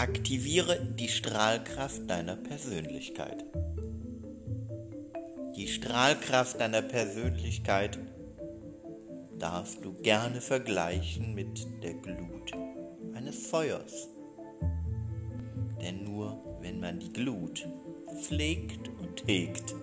Aktiviere 0.00 0.80
die 0.98 1.08
Strahlkraft 1.08 2.08
deiner 2.08 2.34
Persönlichkeit. 2.34 3.44
Die 5.54 5.68
Strahlkraft 5.68 6.58
deiner 6.58 6.80
Persönlichkeit 6.80 7.98
darfst 9.38 9.84
du 9.84 9.92
gerne 9.92 10.40
vergleichen 10.40 11.34
mit 11.34 11.66
der 11.82 11.92
Glut 11.92 12.50
eines 13.12 13.46
Feuers. 13.48 14.08
Denn 15.82 16.04
nur 16.04 16.58
wenn 16.62 16.80
man 16.80 16.98
die 16.98 17.12
Glut 17.12 17.68
pflegt 18.22 18.88
und 18.88 19.22
hegt, 19.26 19.74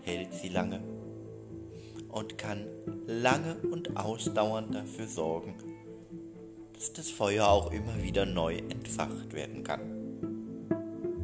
hält 0.00 0.32
sie 0.32 0.48
lange 0.48 0.80
und 2.08 2.38
kann 2.38 2.64
lange 3.06 3.56
und 3.70 3.94
ausdauernd 3.98 4.74
dafür 4.74 5.06
sorgen, 5.06 5.71
dass 6.82 6.92
das 6.94 7.10
Feuer 7.12 7.46
auch 7.46 7.70
immer 7.70 8.02
wieder 8.02 8.26
neu 8.26 8.56
entfacht 8.56 9.32
werden 9.34 9.62
kann. 9.62 9.80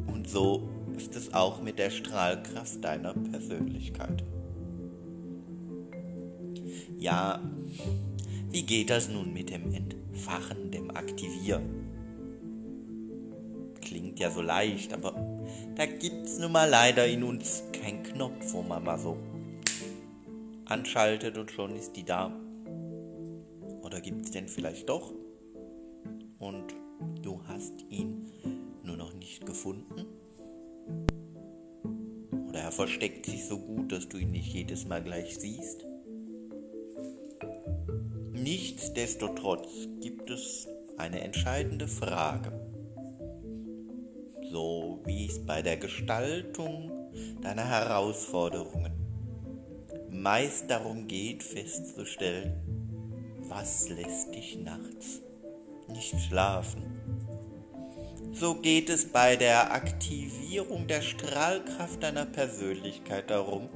Und 0.07 0.29
so 0.29 0.69
ist 0.95 1.17
es 1.17 1.33
auch 1.33 1.61
mit 1.61 1.77
der 1.77 1.89
Strahlkraft 1.89 2.81
deiner 2.81 3.13
Persönlichkeit. 3.13 4.23
Ja, 6.97 7.41
wie 8.49 8.63
geht 8.63 8.89
das 8.89 9.09
nun 9.09 9.33
mit 9.33 9.49
dem 9.49 9.73
Entfachen, 9.73 10.71
dem 10.71 10.91
Aktivieren? 10.91 11.89
Klingt 13.81 14.17
ja 14.17 14.31
so 14.31 14.41
leicht, 14.41 14.93
aber 14.93 15.13
da 15.75 15.85
gibt's 15.85 16.39
nun 16.39 16.53
mal 16.53 16.69
leider 16.69 17.05
in 17.05 17.21
uns 17.21 17.63
keinen 17.73 18.03
Knopf, 18.03 18.53
wo 18.53 18.61
man 18.61 18.85
mal 18.85 18.97
so 18.97 19.17
anschaltet 20.63 21.37
und 21.37 21.51
schon 21.51 21.75
ist 21.75 21.97
die 21.97 22.05
da. 22.05 22.31
Oder 23.81 23.99
gibt's 23.99 24.31
denn 24.31 24.47
vielleicht 24.47 24.87
doch? 24.87 25.11
Und 26.39 26.73
du 27.21 27.41
hast 27.47 27.73
ihn 27.89 28.31
nur 28.83 28.95
noch 28.95 29.13
nicht 29.13 29.45
gefunden? 29.45 30.05
Oder 32.47 32.61
er 32.61 32.71
versteckt 32.71 33.25
sich 33.25 33.45
so 33.45 33.59
gut, 33.59 33.91
dass 33.91 34.07
du 34.07 34.17
ihn 34.17 34.31
nicht 34.31 34.53
jedes 34.53 34.87
Mal 34.87 35.03
gleich 35.03 35.37
siehst? 35.37 35.85
Nichtsdestotrotz 38.31 39.89
gibt 39.99 40.29
es 40.29 40.67
eine 40.97 41.21
entscheidende 41.21 41.89
Frage. 41.89 42.53
So 44.49 45.01
wie 45.05 45.27
es 45.27 45.45
bei 45.45 45.61
der 45.61 45.75
Gestaltung 45.77 47.11
deiner 47.41 47.65
Herausforderungen 47.65 48.93
meist 50.09 50.69
darum 50.69 51.07
geht 51.07 51.43
festzustellen, 51.43 52.53
was 53.47 53.89
lässt 53.89 54.33
dich 54.33 54.57
nachts 54.57 55.21
nicht 55.91 56.19
schlafen. 56.19 56.83
So 58.31 58.55
geht 58.55 58.89
es 58.89 59.05
bei 59.05 59.35
der 59.35 59.73
Aktivierung 59.73 60.87
der 60.87 61.01
Strahlkraft 61.01 62.03
deiner 62.03 62.25
Persönlichkeit 62.25 63.29
darum, 63.29 63.69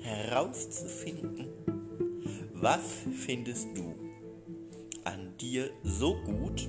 herauszufinden, 0.00 1.46
was 2.52 2.80
findest 3.12 3.68
du 3.74 3.94
an 5.04 5.36
dir 5.40 5.70
so 5.84 6.16
gut, 6.24 6.68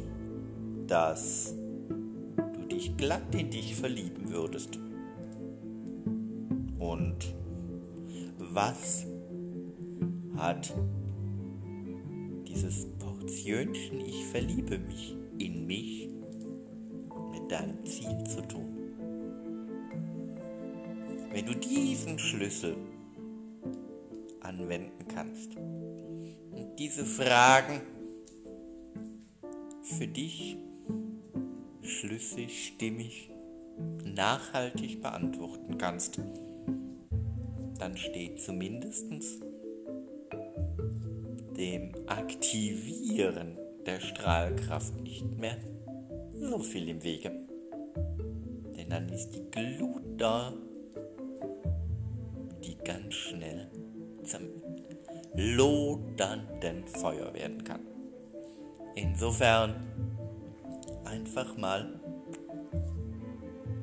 dass 0.87 1.55
du 2.37 2.65
dich 2.67 2.95
glatt 2.95 3.33
in 3.33 3.49
dich 3.49 3.75
verlieben 3.75 4.31
würdest. 4.31 4.77
Und 6.77 7.35
was 8.37 9.05
hat 10.37 10.73
dieses 12.47 12.87
Portionchen 13.27 13.99
Ich 13.99 14.25
verliebe 14.27 14.79
mich 14.79 15.13
in 15.37 15.67
mich 15.67 16.07
mit 17.33 17.51
deinem 17.51 17.85
Ziel 17.85 18.23
zu 18.23 18.41
tun? 18.41 18.93
Wenn 21.33 21.45
du 21.45 21.53
diesen 21.53 22.17
Schlüssel 22.17 22.77
anwenden 24.39 25.05
kannst 25.13 25.57
und 25.57 26.77
diese 26.79 27.03
Fragen 27.03 27.81
für 29.81 30.07
dich 30.07 30.55
schlüssig, 31.81 32.67
stimmig, 32.67 33.29
nachhaltig 34.05 35.01
beantworten 35.01 35.77
kannst, 35.77 36.21
dann 37.77 37.97
steht 37.97 38.39
zumindest 38.39 39.11
dem 41.57 41.91
Aktivieren 43.17 43.57
der 43.83 43.99
Strahlkraft 43.99 45.01
nicht 45.01 45.25
mehr 45.39 45.57
so 46.35 46.59
viel 46.59 46.87
im 46.87 47.03
Wege. 47.03 47.31
Denn 48.77 48.89
dann 48.91 49.09
ist 49.09 49.31
die 49.31 49.41
Glut 49.49 50.03
da, 50.17 50.53
die 52.63 52.77
ganz 52.85 53.15
schnell 53.15 53.71
zum 54.23 54.43
lodernden 55.33 56.85
Feuer 56.85 57.33
werden 57.33 57.63
kann. 57.63 57.79
Insofern 58.93 59.73
einfach 61.03 61.57
mal 61.57 61.99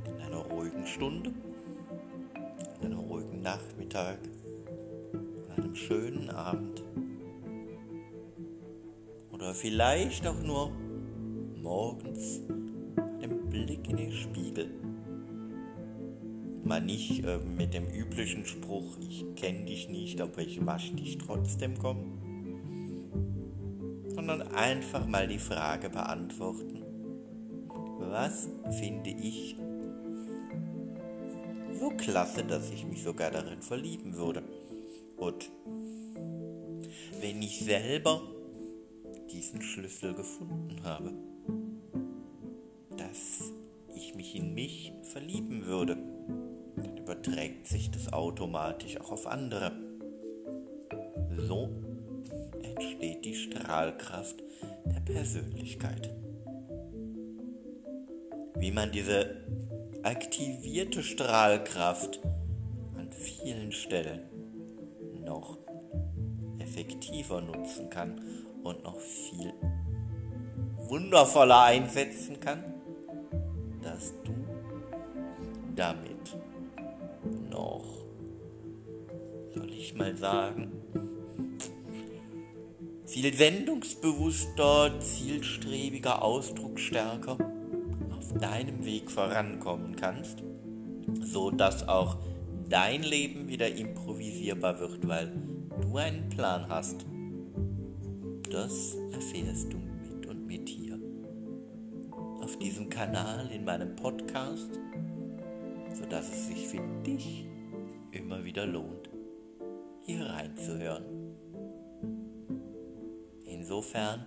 in 0.06 0.22
einer 0.22 0.44
ruhigen 0.44 0.86
Stunde, 0.86 1.32
in 2.82 2.86
einem 2.86 3.00
ruhigen 3.00 3.42
Nachmittag, 3.42 4.18
an 5.48 5.64
einem 5.64 5.74
schönen 5.74 6.30
Abend 6.30 6.84
oder 9.54 9.60
vielleicht 9.60 10.26
auch 10.26 10.42
nur 10.42 10.70
morgens 11.62 12.40
einen 13.22 13.48
Blick 13.48 13.88
in 13.88 13.96
den 13.96 14.12
Spiegel. 14.12 14.70
Mal 16.64 16.80
nicht 16.80 17.24
äh, 17.24 17.38
mit 17.38 17.74
dem 17.74 17.86
üblichen 17.86 18.44
Spruch, 18.46 18.98
ich 18.98 19.24
kenne 19.36 19.66
dich 19.66 19.88
nicht, 19.88 20.20
aber 20.20 20.38
ich 20.38 20.64
wasche 20.64 20.94
dich 20.94 21.18
trotzdem 21.18 21.78
kommen, 21.78 22.18
sondern 24.08 24.42
einfach 24.42 25.06
mal 25.06 25.28
die 25.28 25.38
Frage 25.38 25.90
beantworten, 25.90 26.82
was 27.98 28.48
finde 28.78 29.10
ich 29.10 29.56
so 31.78 31.90
klasse, 31.90 32.44
dass 32.44 32.70
ich 32.70 32.86
mich 32.86 33.02
sogar 33.02 33.30
darin 33.30 33.60
verlieben 33.60 34.16
würde. 34.16 34.42
Und 35.16 35.50
wenn 37.20 37.42
ich 37.42 37.60
selber 37.60 38.22
diesen 39.44 39.60
Schlüssel 39.60 40.14
gefunden 40.14 40.82
habe, 40.84 41.12
dass 42.96 43.52
ich 43.94 44.14
mich 44.14 44.34
in 44.36 44.54
mich 44.54 44.92
verlieben 45.02 45.66
würde 45.66 45.98
überträgt 46.98 47.66
sich 47.66 47.90
das 47.90 48.10
automatisch 48.10 48.98
auch 48.98 49.12
auf 49.12 49.26
andere. 49.26 49.72
So 51.36 51.68
entsteht 52.62 53.26
die 53.26 53.34
Strahlkraft 53.34 54.42
der 54.86 55.00
Persönlichkeit. 55.00 56.08
Wie 58.56 58.72
man 58.72 58.92
diese 58.92 59.44
aktivierte 60.02 61.02
Strahlkraft 61.02 62.22
an 62.96 63.10
vielen 63.12 63.72
Stellen 63.72 64.22
noch 65.22 65.58
effektiver 66.58 67.42
nutzen 67.42 67.90
kann 67.90 68.18
und 68.64 68.82
noch 68.82 68.98
viel 68.98 69.52
wundervoller 70.88 71.62
einsetzen 71.64 72.40
kann, 72.40 72.64
dass 73.82 74.12
du 74.24 74.32
damit 75.76 76.36
noch, 77.50 77.84
soll 79.54 79.70
ich 79.70 79.94
mal 79.94 80.16
sagen, 80.16 80.72
viel 83.06 83.38
wendungsbewusster, 83.38 84.98
zielstrebiger, 84.98 86.22
ausdrucksstärker 86.22 87.38
auf 88.16 88.32
deinem 88.40 88.84
Weg 88.84 89.10
vorankommen 89.10 89.94
kannst, 89.94 90.42
so 91.20 91.50
dass 91.50 91.86
auch 91.86 92.16
dein 92.68 93.02
Leben 93.02 93.46
wieder 93.46 93.68
improvisierbar 93.68 94.80
wird, 94.80 95.06
weil 95.06 95.32
du 95.82 95.96
einen 95.96 96.28
Plan 96.30 96.66
hast. 96.68 97.06
Das 98.54 98.94
erfährst 99.10 99.72
du 99.72 99.78
mit 99.78 100.26
und 100.26 100.46
mit 100.46 100.68
hier. 100.68 100.96
Auf 102.40 102.56
diesem 102.60 102.88
Kanal, 102.88 103.50
in 103.50 103.64
meinem 103.64 103.96
Podcast 103.96 104.78
sodass 105.92 106.28
es 106.28 106.46
sich 106.46 106.68
für 106.68 106.80
dich 107.04 107.46
immer 108.12 108.44
wieder 108.44 108.64
lohnt, 108.64 109.10
hier 110.02 110.24
reinzuhören. 110.24 111.04
Insofern 113.44 114.24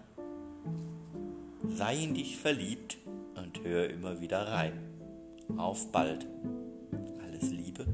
sei 1.70 2.04
in 2.04 2.14
dich 2.14 2.36
verliebt 2.36 2.98
und 3.36 3.64
hör 3.64 3.90
immer 3.90 4.20
wieder 4.20 4.46
rein. 4.46 4.74
Auf 5.56 5.90
bald. 5.94 6.28
Alles 7.24 7.50
Liebe, 7.52 7.86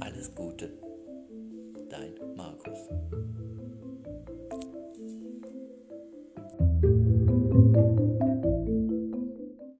alles 0.00 0.34
Gute. 0.34 0.68
Dein 1.88 2.14
Markus. 2.36 2.88